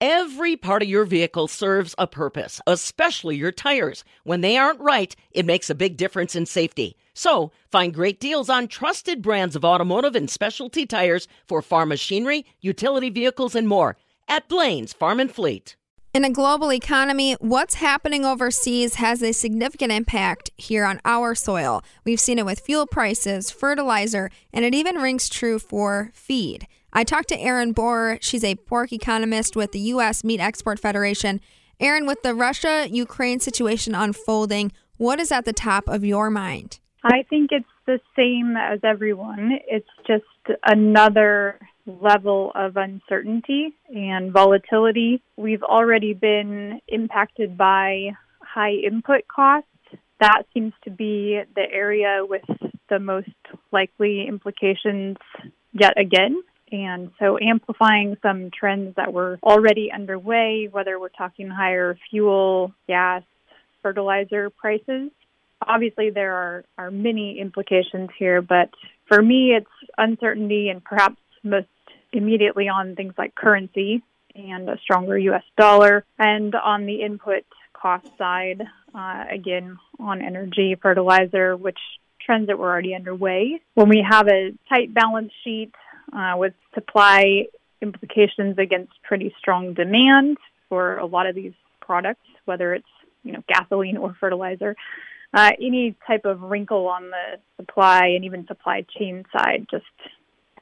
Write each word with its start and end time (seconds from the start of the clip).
Every 0.00 0.56
part 0.56 0.82
of 0.82 0.90
your 0.90 1.06
vehicle 1.06 1.48
serves 1.48 1.94
a 1.96 2.06
purpose, 2.06 2.60
especially 2.66 3.36
your 3.36 3.50
tires. 3.50 4.04
When 4.24 4.42
they 4.42 4.58
aren't 4.58 4.80
right, 4.80 5.16
it 5.30 5.46
makes 5.46 5.70
a 5.70 5.74
big 5.74 5.96
difference 5.96 6.36
in 6.36 6.44
safety. 6.44 6.98
So, 7.14 7.50
find 7.72 7.94
great 7.94 8.20
deals 8.20 8.50
on 8.50 8.68
trusted 8.68 9.22
brands 9.22 9.56
of 9.56 9.64
automotive 9.64 10.14
and 10.14 10.28
specialty 10.28 10.84
tires 10.84 11.28
for 11.46 11.62
farm 11.62 11.88
machinery, 11.88 12.44
utility 12.60 13.08
vehicles, 13.08 13.54
and 13.54 13.66
more 13.66 13.96
at 14.28 14.50
Blain's 14.50 14.92
Farm 14.92 15.18
and 15.18 15.32
Fleet. 15.32 15.76
In 16.12 16.24
a 16.26 16.30
global 16.30 16.72
economy, 16.72 17.32
what's 17.40 17.76
happening 17.76 18.26
overseas 18.26 18.96
has 18.96 19.22
a 19.22 19.32
significant 19.32 19.92
impact 19.92 20.50
here 20.58 20.84
on 20.84 21.00
our 21.06 21.34
soil. 21.34 21.82
We've 22.04 22.20
seen 22.20 22.38
it 22.38 22.44
with 22.44 22.60
fuel 22.60 22.86
prices, 22.86 23.50
fertilizer, 23.50 24.30
and 24.52 24.62
it 24.62 24.74
even 24.74 24.96
rings 24.96 25.30
true 25.30 25.58
for 25.58 26.10
feed. 26.12 26.66
I 26.96 27.04
talked 27.04 27.28
to 27.28 27.38
Erin 27.38 27.74
Borror. 27.74 28.16
She's 28.22 28.42
a 28.42 28.54
pork 28.54 28.90
economist 28.90 29.54
with 29.54 29.72
the 29.72 29.80
U.S. 29.80 30.24
Meat 30.24 30.40
Export 30.40 30.80
Federation. 30.80 31.42
Erin, 31.78 32.06
with 32.06 32.22
the 32.22 32.34
Russia 32.34 32.86
Ukraine 32.90 33.38
situation 33.38 33.94
unfolding, 33.94 34.72
what 34.96 35.20
is 35.20 35.30
at 35.30 35.44
the 35.44 35.52
top 35.52 35.88
of 35.88 36.06
your 36.06 36.30
mind? 36.30 36.80
I 37.04 37.22
think 37.28 37.50
it's 37.52 37.66
the 37.84 38.00
same 38.16 38.56
as 38.56 38.80
everyone. 38.82 39.58
It's 39.68 39.86
just 40.06 40.24
another 40.64 41.60
level 41.84 42.50
of 42.54 42.78
uncertainty 42.78 43.74
and 43.94 44.32
volatility. 44.32 45.22
We've 45.36 45.62
already 45.62 46.14
been 46.14 46.80
impacted 46.88 47.58
by 47.58 48.12
high 48.40 48.72
input 48.72 49.28
costs. 49.28 49.68
That 50.20 50.44
seems 50.54 50.72
to 50.84 50.90
be 50.90 51.42
the 51.54 51.66
area 51.70 52.22
with 52.26 52.40
the 52.88 52.98
most 52.98 53.28
likely 53.70 54.24
implications 54.26 55.18
yet 55.74 56.00
again. 56.00 56.42
And 56.72 57.10
so 57.20 57.38
amplifying 57.38 58.16
some 58.22 58.50
trends 58.50 58.96
that 58.96 59.12
were 59.12 59.38
already 59.42 59.92
underway, 59.92 60.68
whether 60.70 60.98
we're 60.98 61.08
talking 61.10 61.48
higher 61.48 61.96
fuel, 62.10 62.72
gas, 62.88 63.22
fertilizer 63.82 64.50
prices. 64.50 65.10
Obviously, 65.66 66.10
there 66.10 66.34
are, 66.34 66.64
are 66.76 66.90
many 66.90 67.38
implications 67.38 68.10
here, 68.18 68.42
but 68.42 68.70
for 69.06 69.22
me, 69.22 69.54
it's 69.56 69.70
uncertainty 69.96 70.68
and 70.68 70.82
perhaps 70.82 71.16
most 71.44 71.68
immediately 72.12 72.68
on 72.68 72.96
things 72.96 73.14
like 73.16 73.34
currency 73.34 74.02
and 74.34 74.68
a 74.68 74.78
stronger 74.82 75.16
U.S. 75.16 75.44
dollar, 75.56 76.04
and 76.18 76.54
on 76.54 76.84
the 76.84 77.02
input 77.02 77.44
cost 77.72 78.06
side, 78.18 78.62
uh, 78.94 79.24
again, 79.30 79.78
on 79.98 80.20
energy, 80.20 80.76
fertilizer, 80.80 81.56
which 81.56 81.78
trends 82.24 82.48
that 82.48 82.58
were 82.58 82.68
already 82.68 82.94
underway. 82.94 83.60
When 83.74 83.88
we 83.88 84.04
have 84.08 84.28
a 84.28 84.52
tight 84.68 84.92
balance 84.92 85.32
sheet, 85.44 85.72
uh, 86.12 86.34
with 86.36 86.54
supply 86.74 87.46
implications 87.82 88.58
against 88.58 88.92
pretty 89.02 89.34
strong 89.38 89.74
demand 89.74 90.38
for 90.68 90.96
a 90.98 91.06
lot 91.06 91.26
of 91.26 91.34
these 91.34 91.52
products, 91.80 92.26
whether 92.44 92.74
it's 92.74 92.88
you 93.22 93.32
know 93.32 93.42
gasoline 93.48 93.96
or 94.02 94.16
fertilizer. 94.18 94.76
Uh, 95.34 95.50
any 95.60 95.94
type 96.06 96.24
of 96.24 96.40
wrinkle 96.40 96.86
on 96.86 97.10
the 97.10 97.38
supply 97.56 98.06
and 98.06 98.24
even 98.24 98.46
supply 98.46 98.86
chain 98.96 99.24
side 99.36 99.66
just 99.70 99.84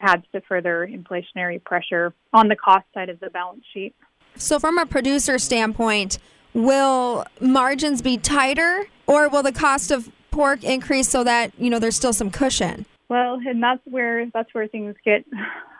adds 0.00 0.24
to 0.32 0.40
further 0.42 0.88
inflationary 0.90 1.62
pressure 1.62 2.12
on 2.32 2.48
the 2.48 2.56
cost 2.56 2.84
side 2.92 3.08
of 3.08 3.20
the 3.20 3.30
balance 3.30 3.62
sheet. 3.72 3.94
So, 4.36 4.58
from 4.58 4.78
a 4.78 4.86
producer 4.86 5.38
standpoint, 5.38 6.18
will 6.54 7.24
margins 7.40 8.02
be 8.02 8.16
tighter, 8.16 8.86
or 9.06 9.28
will 9.28 9.42
the 9.42 9.52
cost 9.52 9.90
of 9.90 10.10
pork 10.30 10.64
increase 10.64 11.08
so 11.08 11.22
that 11.22 11.52
you 11.58 11.70
know 11.70 11.78
there's 11.78 11.96
still 11.96 12.12
some 12.12 12.30
cushion? 12.30 12.86
Well, 13.14 13.38
and 13.46 13.62
that's 13.62 13.80
where 13.84 14.28
that's 14.34 14.52
where 14.52 14.66
things 14.66 14.96
get 15.04 15.24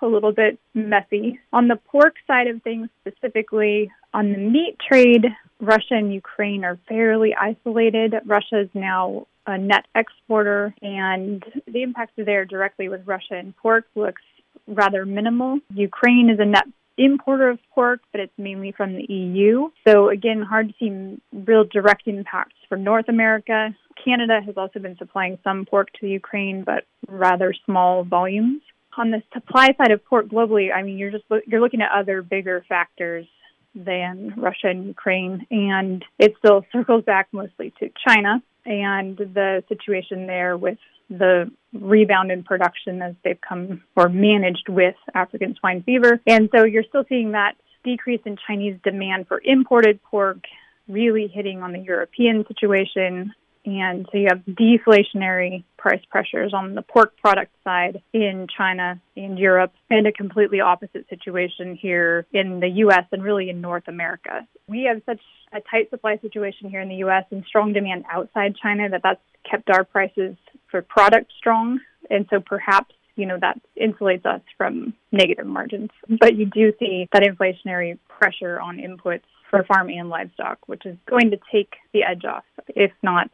a 0.03 0.07
little 0.07 0.31
bit 0.31 0.57
messy. 0.73 1.41
On 1.53 1.67
the 1.67 1.75
pork 1.75 2.15
side 2.29 2.47
of 2.47 2.63
things 2.63 2.89
specifically, 3.01 3.91
on 4.13 4.31
the 4.31 4.39
meat 4.39 4.77
trade, 4.79 5.27
Russia 5.59 5.95
and 5.95 6.15
Ukraine 6.15 6.65
are 6.65 6.79
fairly 6.89 7.35
isolated. 7.35 8.15
Russia 8.25 8.61
is 8.61 8.69
now 8.73 9.27
a 9.49 9.59
net 9.59 9.85
exporter 9.97 10.73
and 10.81 11.43
the 11.67 11.83
impact 11.83 12.13
there 12.17 12.45
directly 12.45 12.89
with 12.89 13.05
Russia 13.05 13.35
and 13.35 13.57
pork 13.57 13.85
looks 13.97 14.23
rather 14.69 15.05
minimal. 15.05 15.59
Ukraine 15.75 16.31
is 16.31 16.39
a 16.39 16.45
net 16.45 16.69
importer 16.97 17.51
of 17.51 17.59
pork, 17.75 18.01
but 18.13 18.21
it's 18.21 18.33
mainly 18.39 18.73
from 18.73 18.95
the 18.95 19.05
EU. 19.13 19.69
So 19.87 20.11
again, 20.11 20.43
hard 20.43 20.69
to 20.69 20.75
see 20.79 21.21
real 21.33 21.65
direct 21.65 22.07
impacts 22.07 22.57
for 22.69 22.77
North 22.77 23.09
America. 23.09 23.75
Canada 24.05 24.41
has 24.45 24.57
also 24.57 24.79
been 24.79 24.97
supplying 24.97 25.39
some 25.45 25.65
pork 25.65 25.89
to 26.01 26.07
Ukraine, 26.07 26.65
but 26.65 26.85
rather 27.09 27.55
small 27.65 28.05
volumes. 28.05 28.63
On 28.97 29.11
the 29.11 29.23
supply 29.33 29.75
side 29.77 29.91
of 29.91 30.05
pork 30.05 30.27
globally, 30.27 30.73
I 30.73 30.83
mean, 30.83 30.99
you're 30.99 31.11
just 31.11 31.25
you're 31.47 31.61
looking 31.61 31.83
at 31.83 31.91
other 31.91 32.23
bigger 32.23 32.65
factors 32.69 33.27
than 33.75 34.35
Russia 34.37 34.69
and 34.69 34.87
Ukraine, 34.87 35.47
and 35.51 36.05
it 36.19 36.35
still 36.39 36.65
circles 36.73 37.05
back 37.05 37.29
mostly 37.33 37.73
to 37.81 37.91
China 38.07 38.41
and 38.67 39.17
the 39.17 39.63
situation 39.69 40.27
there 40.27 40.57
with 40.57 40.79
the 41.11 41.51
rebound 41.73 42.31
in 42.31 42.43
production 42.43 43.03
as 43.03 43.15
they've 43.25 43.41
come 43.47 43.83
or 43.97 44.09
managed 44.09 44.69
with 44.69 44.95
African 45.15 45.55
swine 45.59 45.83
fever. 45.83 46.21
And 46.27 46.49
so 46.55 46.65
you're 46.65 46.85
still 46.85 47.05
seeing 47.09 47.33
that 47.33 47.57
decrease 47.83 48.23
in 48.25 48.37
Chinese 48.47 48.79
demand 48.83 49.29
for 49.29 49.41
imported 49.45 50.03
pork 50.03 50.39
really 50.89 51.27
hitting 51.27 51.63
on 51.63 51.73
the 51.73 51.79
European 51.79 52.45
situation. 52.47 53.33
And 53.65 54.07
so 54.13 54.19
you 54.19 54.29
have 54.29 54.43
deflationary 54.45 55.65
price 55.79 56.03
pressures 56.11 56.53
on 56.53 56.75
the 56.75 56.83
pork 56.83 57.17
product 57.17 57.53
side 57.65 58.03
in 58.13 58.47
China 58.55 59.01
and 59.17 59.39
Europe, 59.39 59.73
and 59.91 60.07
a 60.07 60.13
completely 60.13 60.61
opposite 60.61 61.09
situation 61.09 61.75
here 61.75 62.27
in 62.33 62.61
the 62.61 62.69
U.S. 62.69 63.05
and 63.11 63.23
really 63.23 63.49
in 63.49 63.61
North 63.61 63.89
America. 63.89 64.47
We 64.69 64.85
have 64.93 65.03
such 65.07 65.21
a 65.53 65.61
tight 65.61 65.91
supply 65.91 66.19
situation 66.19 66.69
here 66.69 66.81
in 66.81 66.89
the 66.89 66.97
U.S. 66.97 67.25
and 67.31 67.45
strong 67.47 67.73
demand 67.73 68.05
outside 68.11 68.57
China 68.63 68.89
that 68.91 69.03
that's 69.03 69.21
kept 69.51 69.71
our 69.71 69.85
prices 69.85 70.37
for 70.71 70.83
product 70.83 71.33
strong. 71.39 71.81
And 72.11 72.27
so 72.31 72.41
perhaps 72.41 72.95
you 73.17 73.27
know, 73.27 73.39
that 73.41 73.61
insulates 73.81 74.27
us 74.27 74.41
from 74.57 74.93
negative 75.13 75.47
margins. 75.47 75.91
But 76.09 76.35
you 76.37 76.47
do 76.47 76.73
see 76.79 77.09
that 77.13 77.23
inflationary 77.23 77.99
pressure 78.09 78.61
on 78.61 78.79
inputs 78.79 79.23
for 79.51 79.63
farm 79.65 79.89
and 79.89 80.09
livestock, 80.09 80.59
which 80.67 80.85
is 80.85 80.97
going 81.09 81.31
to 81.31 81.39
take 81.53 81.75
the 81.93 82.03
edge 82.03 82.25
off, 82.25 82.45
if 82.69 82.91
not 83.03 83.33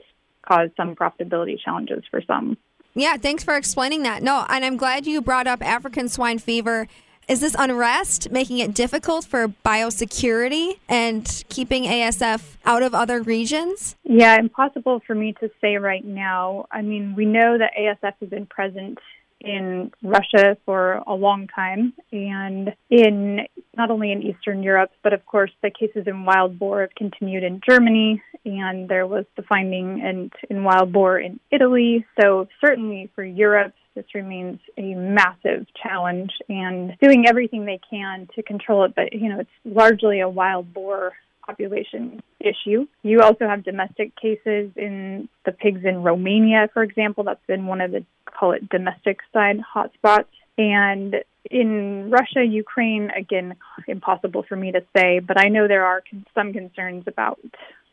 cause 0.51 0.71
some 0.77 0.97
profitability 0.97 1.57
challenges 1.63 2.03
for 2.11 2.21
some. 2.27 2.57
Yeah, 2.95 3.17
thanks 3.17 3.45
for 3.45 3.57
explaining 3.57 4.03
that. 4.03 4.23
No, 4.23 4.45
and 4.49 4.65
I'm 4.65 4.77
glad 4.77 5.07
you 5.07 5.21
brought 5.21 5.47
up 5.47 5.63
African 5.65 6.09
swine 6.09 6.39
fever. 6.39 6.89
Is 7.29 7.41
this 7.41 7.55
unrest 7.57 8.33
making 8.33 8.59
it 8.59 8.75
difficult 8.75 9.25
for 9.25 9.47
biosecurity 9.47 10.81
and 10.89 11.45
keeping 11.49 11.85
ASF 11.85 12.57
out 12.65 12.83
of 12.83 12.93
other 12.93 13.23
regions? 13.23 13.95
Yeah, 14.03 14.37
impossible 14.37 15.01
for 15.07 15.15
me 15.15 15.35
to 15.35 15.49
say 15.61 15.77
right 15.77 16.05
now. 16.05 16.67
I 16.73 16.83
mean, 16.83 17.15
we 17.15 17.27
know 17.27 17.57
that 17.57 17.71
ASF 17.79 18.15
has 18.19 18.29
been 18.29 18.47
present 18.47 18.99
in 19.41 19.91
Russia 20.03 20.57
for 20.65 21.03
a 21.07 21.15
long 21.15 21.49
time 21.49 21.93
and 22.13 22.75
in 22.91 23.41
not 23.77 23.91
only 23.91 24.13
in 24.13 24.23
Eastern 24.23 24.63
Europe, 24.63 24.91
but 25.03 25.13
of 25.13 25.25
course 25.27 25.51
the 25.63 25.71
cases 25.71 26.05
in 26.07 26.25
wild 26.25 26.59
boar 26.59 26.83
have 26.83 26.95
continued 26.95 27.43
in 27.43 27.61
Germany 27.69 28.23
and 28.45 28.89
there 28.89 29.07
was 29.07 29.25
the 29.37 29.43
finding 29.43 30.01
in, 30.01 30.31
in 30.49 30.65
wild 30.65 30.93
boar 30.93 31.19
in 31.19 31.41
Italy. 31.51 32.07
So 32.21 32.49
certainly 32.61 33.11
for 33.15 33.25
Europe, 33.25 33.75
this 33.95 34.05
remains 34.15 34.61
a 34.79 34.95
massive 34.95 35.67
challenge 35.83 36.31
and 36.49 36.97
doing 37.03 37.27
everything 37.27 37.65
they 37.65 37.81
can 37.91 38.29
to 38.35 38.43
control 38.43 38.85
it. 38.85 38.95
But, 38.95 39.13
you 39.13 39.29
know, 39.29 39.41
it's 39.41 39.51
largely 39.65 40.21
a 40.21 40.29
wild 40.29 40.73
boar 40.73 41.13
population 41.51 42.23
issue. 42.39 42.87
You 43.03 43.21
also 43.21 43.47
have 43.47 43.65
domestic 43.65 44.15
cases 44.17 44.71
in 44.77 45.29
the 45.45 45.53
pigs 45.53 45.83
in 45.85 46.03
Romania, 46.03 46.69
for 46.73 46.83
example. 46.83 47.25
That's 47.25 47.45
been 47.47 47.67
one 47.67 47.81
of 47.81 47.91
the, 47.93 48.05
call 48.27 48.53
it 48.53 48.69
domestic 48.69 49.19
side 49.33 49.59
hotspots. 49.75 50.33
And 50.57 51.17
in 51.51 52.11
Russia, 52.11 52.45
Ukraine, 52.45 53.11
again, 53.11 53.57
impossible 53.89 54.45
for 54.49 54.57
me 54.57 54.73
to 54.73 54.83
say, 54.97 55.21
but 55.21 55.39
I 55.39 55.49
know 55.49 55.67
there 55.67 55.87
are 55.87 56.03
some 56.35 56.53
concerns 56.53 57.05
about 57.07 57.41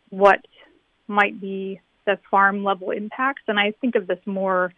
what 0.09 0.39
might 1.07 1.39
be 1.39 1.79
the 2.05 2.19
farm 2.29 2.63
level 2.63 2.91
impacts. 2.91 3.43
And 3.47 3.59
I 3.59 3.73
think 3.81 3.95
of 3.95 4.07
this 4.07 4.19
more 4.25 4.73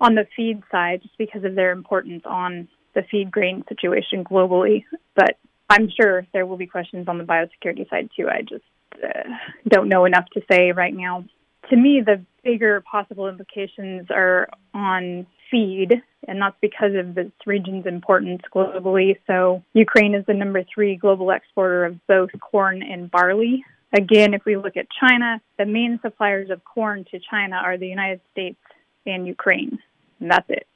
on 0.00 0.14
the 0.14 0.26
feed 0.36 0.62
side 0.70 1.02
just 1.02 1.16
because 1.18 1.44
of 1.44 1.54
their 1.54 1.72
importance 1.72 2.22
on 2.26 2.68
the 2.94 3.02
feed 3.10 3.30
grain 3.30 3.64
situation 3.68 4.24
globally. 4.24 4.84
But 5.14 5.36
I'm 5.68 5.88
sure 5.90 6.26
there 6.32 6.46
will 6.46 6.56
be 6.56 6.66
questions 6.66 7.08
on 7.08 7.18
the 7.18 7.24
biosecurity 7.24 7.88
side 7.88 8.10
too. 8.16 8.28
I 8.28 8.42
just 8.42 8.64
uh, 9.02 9.30
don't 9.68 9.88
know 9.88 10.04
enough 10.04 10.26
to 10.34 10.42
say 10.50 10.72
right 10.72 10.94
now. 10.94 11.24
To 11.70 11.76
me, 11.76 12.02
the 12.04 12.24
bigger 12.42 12.82
possible 12.82 13.28
implications 13.28 14.08
are 14.10 14.48
on 14.74 15.26
feed, 15.50 15.92
and 16.28 16.40
that's 16.40 16.56
because 16.60 16.92
of 16.94 17.14
this 17.14 17.32
region's 17.46 17.86
importance 17.86 18.42
globally. 18.54 19.16
So, 19.26 19.62
Ukraine 19.72 20.14
is 20.14 20.26
the 20.26 20.34
number 20.34 20.62
three 20.74 20.96
global 20.96 21.30
exporter 21.30 21.86
of 21.86 22.06
both 22.06 22.30
corn 22.40 22.82
and 22.82 23.10
barley. 23.10 23.64
Again, 23.96 24.34
if 24.34 24.44
we 24.44 24.56
look 24.56 24.76
at 24.76 24.86
China, 25.00 25.40
the 25.58 25.64
main 25.64 26.00
suppliers 26.02 26.50
of 26.50 26.62
corn 26.64 27.06
to 27.12 27.20
China 27.30 27.56
are 27.56 27.78
the 27.78 27.86
United 27.86 28.20
States 28.32 28.58
and 29.06 29.26
Ukraine, 29.26 29.78
and 30.20 30.30
that's 30.30 30.50
it. 30.50 30.66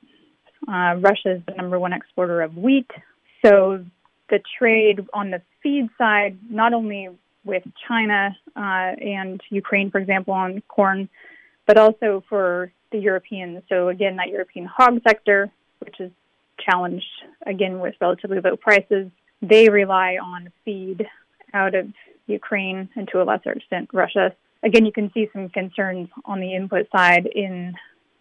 Uh, 0.66 0.94
Russia 1.00 1.36
is 1.36 1.42
the 1.46 1.54
number 1.54 1.78
one 1.78 1.92
exporter 1.92 2.42
of 2.42 2.56
wheat. 2.56 2.90
So 3.44 3.84
the 4.30 4.40
trade 4.58 5.06
on 5.12 5.30
the 5.30 5.42
feed 5.62 5.88
side, 5.98 6.38
not 6.50 6.72
only 6.72 7.08
with 7.44 7.62
China 7.86 8.36
uh, 8.56 8.60
and 8.60 9.40
Ukraine, 9.50 9.90
for 9.90 9.98
example, 9.98 10.34
on 10.34 10.62
corn, 10.68 11.08
but 11.66 11.78
also 11.78 12.22
for 12.28 12.72
the 12.92 12.98
Europeans. 12.98 13.62
So 13.68 13.88
again, 13.88 14.16
that 14.16 14.28
European 14.28 14.66
hog 14.66 15.00
sector, 15.06 15.50
which 15.80 16.00
is 16.00 16.10
challenged 16.58 17.06
again 17.46 17.80
with 17.80 17.94
relatively 18.00 18.40
low 18.40 18.56
prices, 18.56 19.10
they 19.40 19.68
rely 19.68 20.18
on 20.22 20.52
feed 20.64 21.06
out 21.54 21.74
of 21.74 21.86
Ukraine 22.26 22.88
and 22.96 23.08
to 23.08 23.22
a 23.22 23.24
lesser 23.24 23.52
extent 23.52 23.90
Russia. 23.92 24.34
Again, 24.62 24.84
you 24.84 24.92
can 24.92 25.10
see 25.12 25.28
some 25.32 25.48
concerns 25.48 26.08
on 26.24 26.40
the 26.40 26.54
input 26.54 26.88
side 26.90 27.26
in 27.26 27.74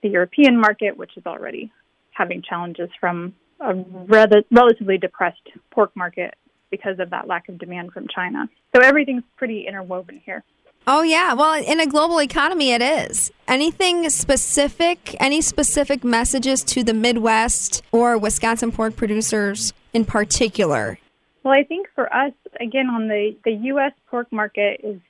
the 0.03 0.09
European 0.09 0.59
market, 0.59 0.95
which 0.95 1.17
is 1.17 1.25
already 1.25 1.71
having 2.11 2.41
challenges 2.41 2.89
from 2.99 3.33
a 3.59 3.75
rather, 3.75 4.43
relatively 4.51 4.97
depressed 4.97 5.49
pork 5.71 5.95
market 5.95 6.35
because 6.69 6.99
of 6.99 7.09
that 7.11 7.27
lack 7.27 7.49
of 7.49 7.57
demand 7.57 7.93
from 7.93 8.07
China. 8.07 8.49
So 8.75 8.81
everything's 8.81 9.23
pretty 9.37 9.67
interwoven 9.67 10.21
here. 10.25 10.43
Oh, 10.89 11.01
yeah. 11.01 11.33
Well, 11.33 11.61
in 11.61 11.81
a 11.81 11.85
global 11.85 12.21
economy, 12.21 12.71
it 12.71 12.81
is. 12.81 13.31
Anything 13.45 14.09
specific, 14.09 15.15
any 15.19 15.41
specific 15.41 16.03
messages 16.03 16.63
to 16.63 16.83
the 16.83 16.93
Midwest 16.93 17.83
or 17.91 18.17
Wisconsin 18.17 18.71
pork 18.71 18.95
producers 18.95 19.73
in 19.93 20.05
particular? 20.05 20.97
Well, 21.43 21.53
I 21.53 21.63
think 21.63 21.87
for 21.93 22.13
us, 22.13 22.31
again, 22.61 22.89
on 22.89 23.09
the, 23.09 23.35
the 23.43 23.51
U.S. 23.51 23.91
pork 24.09 24.31
market 24.31 24.79
is 24.81 25.01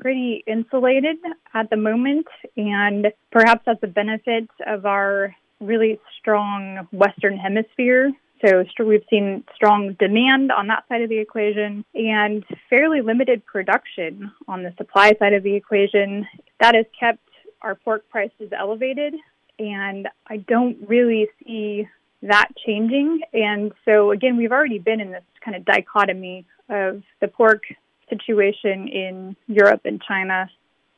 pretty 0.00 0.42
insulated 0.46 1.16
at 1.54 1.70
the 1.70 1.76
moment, 1.76 2.26
and 2.56 3.06
perhaps 3.30 3.62
that's 3.64 3.82
a 3.82 3.86
benefit 3.86 4.48
of 4.66 4.84
our 4.84 5.34
really 5.62 5.98
strong 6.18 6.86
Western 6.92 7.36
Hemisphere. 7.36 8.12
So 8.44 8.64
we've 8.84 9.04
seen 9.08 9.44
strong 9.54 9.92
demand 10.00 10.50
on 10.50 10.66
that 10.66 10.84
side 10.88 11.02
of 11.02 11.08
the 11.08 11.18
equation 11.18 11.84
and 11.94 12.44
fairly 12.68 13.00
limited 13.00 13.46
production 13.46 14.32
on 14.48 14.64
the 14.64 14.74
supply 14.76 15.14
side 15.20 15.32
of 15.32 15.44
the 15.44 15.54
equation. 15.54 16.26
That 16.58 16.74
has 16.74 16.86
kept 16.98 17.20
our 17.60 17.76
pork 17.76 18.08
prices 18.10 18.50
elevated, 18.56 19.14
and 19.60 20.08
I 20.26 20.38
don't 20.38 20.76
really 20.88 21.28
see 21.44 21.86
that 22.22 22.48
changing. 22.66 23.20
And 23.32 23.72
so, 23.84 24.10
again, 24.10 24.36
we've 24.36 24.50
already 24.50 24.80
been 24.80 25.00
in 25.00 25.12
this 25.12 25.22
kind 25.44 25.56
of 25.56 25.64
dichotomy 25.64 26.44
of 26.68 27.02
the 27.20 27.28
pork 27.28 27.62
situation 28.10 28.88
in 28.88 29.36
Europe 29.46 29.82
and 29.84 30.02
China, 30.02 30.50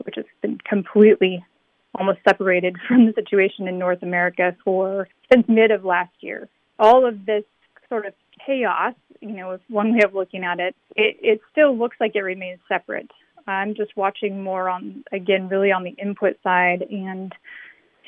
which 0.05 0.17
has 0.17 0.25
been 0.41 0.59
completely 0.65 1.45
almost 1.95 2.19
separated 2.29 2.77
from 2.89 3.07
the 3.07 3.13
situation 3.13 3.69
in 3.69 3.79
North 3.79 4.03
America 4.03 4.57
for 4.65 5.09
since 5.33 5.47
mid 5.49 5.71
of 5.71 5.85
last 5.85 6.15
year. 6.21 6.49
All 6.79 7.07
of 7.07 7.25
this 7.25 7.45
sort 7.89 8.07
of 8.07 8.15
chaos, 8.45 8.95
you 9.21 9.33
know, 9.33 9.53
is 9.53 9.61
one 9.69 9.93
way 9.93 10.01
of 10.05 10.15
looking 10.15 10.45
at 10.45 10.61
it. 10.61 10.75
It, 10.97 11.17
it 11.23 11.41
still 11.53 11.77
looks 11.77 11.97
like 12.01 12.13
it 12.15 12.21
remains 12.21 12.61
separate. 12.69 13.11
I'm 13.47 13.75
just 13.75 13.97
watching 13.97 14.43
more 14.43 14.69
on, 14.69 15.05
again, 15.13 15.49
really 15.49 15.71
on 15.71 15.85
the 15.85 15.91
input 15.91 16.37
side 16.43 16.83
and 16.91 17.33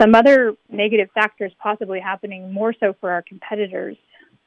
some 0.00 0.14
other 0.14 0.54
negative 0.70 1.08
factors 1.14 1.52
possibly 1.62 2.00
happening 2.00 2.52
more 2.52 2.74
so 2.78 2.94
for 3.00 3.10
our 3.10 3.22
competitors 3.22 3.96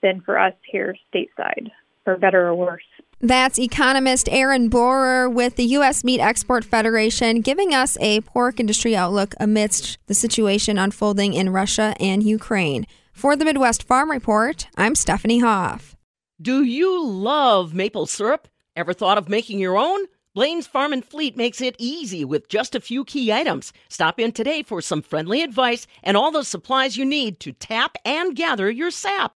than 0.01 0.21
for 0.21 0.37
us 0.37 0.53
here 0.69 0.95
stateside, 1.13 1.69
for 2.03 2.17
better 2.17 2.47
or 2.47 2.55
worse. 2.55 2.83
That's 3.21 3.59
economist 3.59 4.29
Erin 4.31 4.69
Borror 4.69 5.29
with 5.29 5.57
the 5.57 5.65
U.S. 5.65 6.05
Meat 6.05 6.21
Export 6.21 6.63
Federation 6.63 7.41
giving 7.41 7.73
us 7.73 7.97
a 7.99 8.21
pork 8.21 8.61
industry 8.61 8.95
outlook 8.95 9.35
amidst 9.41 9.97
the 10.07 10.13
situation 10.13 10.77
unfolding 10.77 11.33
in 11.33 11.49
Russia 11.49 11.93
and 11.99 12.23
Ukraine. 12.23 12.87
For 13.11 13.35
the 13.35 13.43
Midwest 13.43 13.83
Farm 13.83 14.09
Report, 14.09 14.67
I'm 14.77 14.95
Stephanie 14.95 15.39
Hoff. 15.39 15.97
Do 16.41 16.63
you 16.63 17.05
love 17.05 17.73
maple 17.73 18.05
syrup? 18.05 18.47
Ever 18.77 18.93
thought 18.93 19.17
of 19.17 19.27
making 19.27 19.59
your 19.59 19.77
own? 19.77 20.05
Blain's 20.33 20.67
Farm 20.67 20.93
and 20.93 21.03
Fleet 21.03 21.35
makes 21.35 21.59
it 21.59 21.75
easy 21.77 22.23
with 22.23 22.47
just 22.47 22.73
a 22.73 22.79
few 22.79 23.03
key 23.03 23.33
items. 23.33 23.73
Stop 23.89 24.17
in 24.21 24.31
today 24.31 24.63
for 24.63 24.79
some 24.81 25.01
friendly 25.01 25.41
advice 25.41 25.87
and 26.03 26.15
all 26.15 26.31
the 26.31 26.45
supplies 26.45 26.95
you 26.95 27.03
need 27.03 27.41
to 27.41 27.51
tap 27.51 27.97
and 28.05 28.33
gather 28.37 28.71
your 28.71 28.91
sap. 28.91 29.27